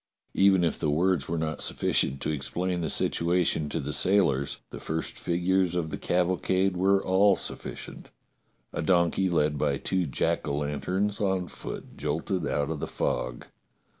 '"THE 0.33 0.39
FIGHT 0.39 0.45
211 0.45 0.55
Even 0.63 0.67
if 0.73 0.79
the 0.79 0.89
words 0.89 1.29
were 1.29 1.37
not 1.37 1.61
sufficient 1.61 2.21
to 2.21 2.31
explain 2.31 2.81
the 2.81 2.89
situation 2.89 3.69
to 3.69 3.79
the 3.79 3.93
sailors, 3.93 4.57
the 4.71 4.79
first 4.79 5.15
figures 5.15 5.75
of 5.75 5.91
the 5.91 5.97
cavalcade 5.99 6.75
were 6.75 7.05
all 7.05 7.35
sufficient. 7.35 8.09
A 8.73 8.81
donkey 8.81 9.29
led 9.29 9.59
by 9.59 9.77
two 9.77 10.07
jack 10.07 10.47
o' 10.47 10.57
lanterns 10.57 11.21
on 11.21 11.47
foot 11.47 11.97
jolted 11.97 12.47
out 12.47 12.71
of 12.71 12.79
the 12.79 12.87
fog. 12.87 13.45